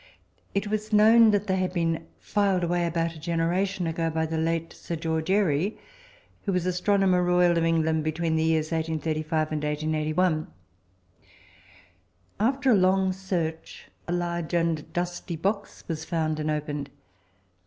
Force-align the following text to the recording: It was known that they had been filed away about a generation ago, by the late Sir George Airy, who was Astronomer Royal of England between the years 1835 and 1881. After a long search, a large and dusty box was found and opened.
It 0.55 0.65
was 0.65 0.91
known 0.91 1.29
that 1.29 1.45
they 1.45 1.57
had 1.57 1.73
been 1.73 2.07
filed 2.19 2.63
away 2.63 2.87
about 2.87 3.13
a 3.13 3.19
generation 3.19 3.85
ago, 3.85 4.09
by 4.09 4.25
the 4.25 4.39
late 4.39 4.73
Sir 4.73 4.95
George 4.95 5.29
Airy, 5.29 5.77
who 6.41 6.51
was 6.51 6.65
Astronomer 6.65 7.21
Royal 7.23 7.55
of 7.55 7.63
England 7.63 8.03
between 8.03 8.35
the 8.35 8.41
years 8.43 8.71
1835 8.71 9.51
and 9.51 9.63
1881. 9.63 10.47
After 12.39 12.71
a 12.71 12.75
long 12.75 13.13
search, 13.13 13.89
a 14.07 14.11
large 14.11 14.55
and 14.55 14.91
dusty 14.91 15.35
box 15.35 15.83
was 15.87 16.03
found 16.03 16.39
and 16.39 16.49
opened. 16.49 16.89